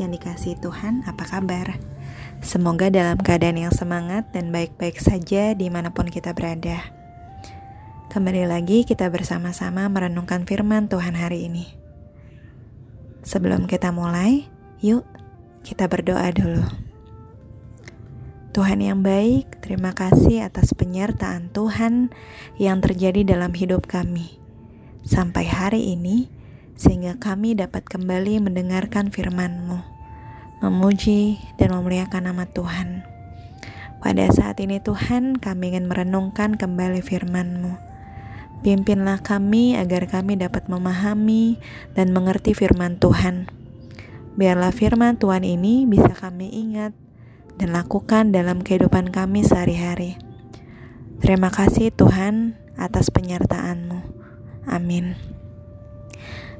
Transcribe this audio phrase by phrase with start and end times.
[0.00, 1.76] yang dikasih Tuhan, apa kabar?
[2.40, 6.80] Semoga dalam keadaan yang semangat dan baik-baik saja di mana pun kita berada.
[8.08, 11.64] Kembali lagi kita bersama-sama merenungkan firman Tuhan hari ini.
[13.24, 14.48] Sebelum kita mulai,
[14.80, 15.04] yuk
[15.64, 16.64] kita berdoa dulu.
[18.52, 22.12] Tuhan yang baik, terima kasih atas penyertaan Tuhan
[22.60, 24.36] yang terjadi dalam hidup kami.
[25.08, 26.28] Sampai hari ini,
[26.76, 29.78] sehingga kami dapat kembali mendengarkan firman-Mu,
[30.64, 33.04] memuji dan memuliakan nama Tuhan.
[34.02, 37.78] Pada saat ini Tuhan, kami ingin merenungkan kembali firman-Mu.
[38.62, 41.58] Pimpinlah kami agar kami dapat memahami
[41.98, 43.50] dan mengerti firman Tuhan.
[44.38, 46.94] Biarlah firman Tuhan ini bisa kami ingat
[47.58, 50.18] dan lakukan dalam kehidupan kami sehari-hari.
[51.22, 53.98] Terima kasih Tuhan atas penyertaan-Mu.
[54.66, 55.14] Amin.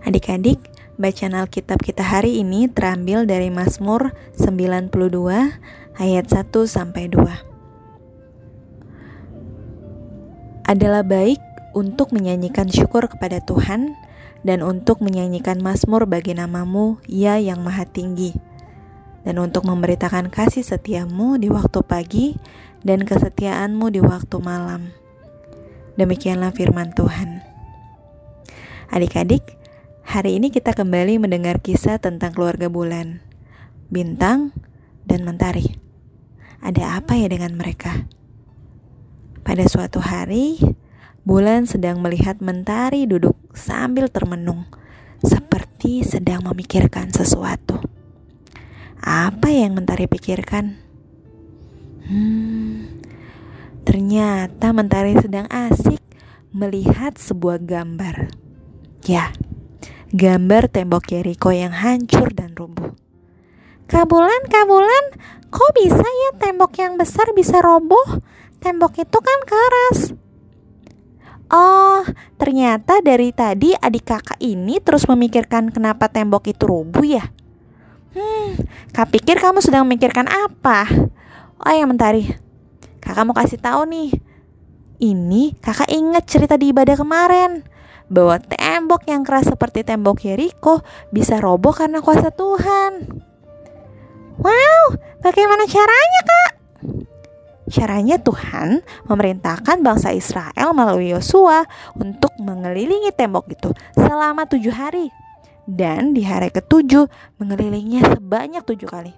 [0.02, 0.58] Adik-adik,
[0.98, 4.90] bacaan Alkitab kita hari ini terambil dari Mazmur 92
[5.94, 7.22] ayat 1 sampai 2.
[10.66, 11.38] Adalah baik
[11.78, 13.94] untuk menyanyikan syukur kepada Tuhan
[14.42, 18.34] dan untuk menyanyikan mazmur bagi namamu, Ya yang Maha Tinggi,
[19.22, 22.34] dan untuk memberitakan kasih setiamu di waktu pagi
[22.82, 24.90] dan kesetiaanmu di waktu malam.
[25.94, 27.46] Demikianlah firman Tuhan.
[28.90, 29.61] Adik-adik,
[30.02, 33.22] Hari ini kita kembali mendengar kisah tentang keluarga bulan,
[33.86, 34.50] bintang,
[35.06, 35.78] dan mentari.
[36.58, 38.10] Ada apa ya dengan mereka?
[39.46, 40.58] Pada suatu hari,
[41.22, 44.66] bulan sedang melihat mentari duduk sambil termenung,
[45.22, 47.78] seperti sedang memikirkan sesuatu.
[48.98, 50.82] Apa yang mentari pikirkan?
[52.10, 52.98] Hmm,
[53.86, 56.02] ternyata mentari sedang asik
[56.50, 58.34] melihat sebuah gambar.
[59.06, 59.34] Ya,
[60.12, 62.92] gambar tembok Yeriko yang hancur dan rubuh.
[63.88, 65.04] Kabulan, kabulan,
[65.48, 68.20] kok bisa ya tembok yang besar bisa roboh?
[68.60, 70.12] Tembok itu kan keras.
[71.52, 72.04] Oh,
[72.36, 77.32] ternyata dari tadi adik kakak ini terus memikirkan kenapa tembok itu rubuh ya?
[78.12, 78.60] Hmm,
[78.92, 80.88] kak pikir kamu sedang memikirkan apa?
[81.56, 82.28] Oh ya mentari,
[83.00, 84.12] kakak mau kasih tahu nih.
[85.00, 87.71] Ini kakak ingat cerita di ibadah kemarin
[88.08, 90.80] bahwa tembok yang keras seperti tembok Yeriko
[91.12, 93.22] bisa roboh karena kuasa Tuhan.
[94.40, 94.84] Wow,
[95.20, 96.52] bagaimana caranya kak?
[97.72, 101.64] Caranya Tuhan memerintahkan bangsa Israel melalui Yosua
[101.94, 105.08] untuk mengelilingi tembok itu selama tujuh hari.
[105.62, 107.06] Dan di hari ketujuh
[107.38, 109.14] mengelilinginya sebanyak tujuh kali.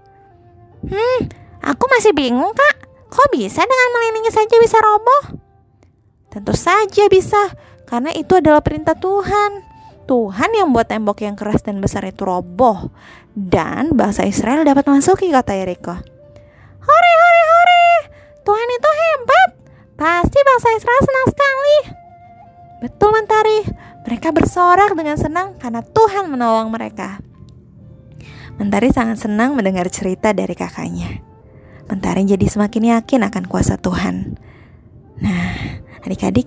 [0.84, 1.20] Hmm,
[1.64, 2.84] aku masih bingung kak.
[3.08, 5.40] Kok bisa dengan mengelilingi saja bisa roboh?
[6.28, 7.38] Tentu saja bisa
[7.84, 9.64] karena itu adalah perintah Tuhan.
[10.04, 12.92] Tuhan yang buat tembok yang keras dan besar itu roboh
[13.32, 15.96] dan bangsa Israel dapat masuki kata Yeriko.
[16.84, 17.84] Hore hore hore,
[18.44, 19.50] Tuhan itu hebat.
[19.96, 21.76] Pasti bangsa Israel senang sekali.
[22.84, 23.58] Betul Mentari,
[24.04, 27.24] mereka bersorak dengan senang karena Tuhan menolong mereka.
[28.60, 31.24] Mentari sangat senang mendengar cerita dari kakaknya.
[31.88, 34.36] Mentari jadi semakin yakin akan kuasa Tuhan.
[35.24, 36.46] Nah, adik-adik,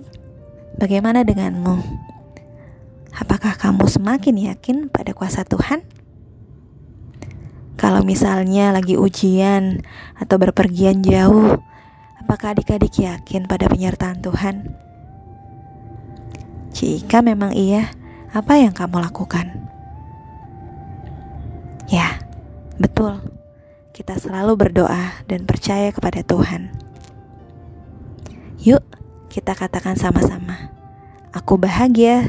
[0.78, 2.06] Bagaimana denganmu?
[3.18, 5.82] Apakah kamu semakin yakin pada kuasa Tuhan?
[7.74, 9.82] Kalau misalnya lagi ujian
[10.14, 11.58] atau berpergian jauh,
[12.22, 14.70] apakah adik-adik yakin pada penyertaan Tuhan?
[16.70, 17.90] Jika memang iya,
[18.30, 19.50] apa yang kamu lakukan?
[21.90, 22.22] Ya,
[22.78, 23.18] betul.
[23.90, 26.70] Kita selalu berdoa dan percaya kepada Tuhan.
[29.38, 30.74] Kita katakan sama-sama,
[31.30, 32.26] "Aku bahagia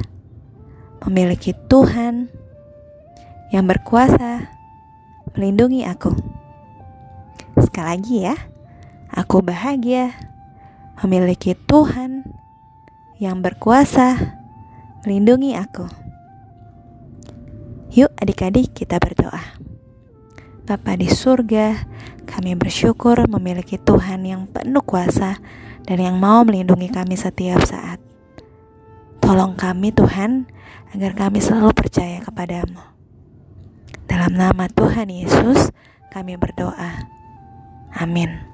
[1.09, 2.29] memiliki Tuhan
[3.49, 4.45] yang berkuasa
[5.33, 6.13] melindungi aku."
[7.57, 8.38] Sekali lagi, ya,
[9.09, 10.13] aku bahagia
[11.01, 12.29] memiliki Tuhan
[13.17, 14.38] yang berkuasa
[15.01, 15.89] melindungi aku.
[17.89, 19.57] Yuk, adik-adik, kita berdoa.
[20.69, 21.73] Bapa di surga,
[22.29, 25.41] kami bersyukur memiliki Tuhan yang penuh kuasa
[25.89, 27.97] dan yang mau melindungi kami setiap saat.
[29.18, 30.45] Tolong kami Tuhan,
[30.94, 32.77] agar kami selalu percaya kepadamu.
[34.06, 35.74] Dalam nama Tuhan Yesus,
[36.13, 37.09] kami berdoa.
[37.97, 38.49] Amin.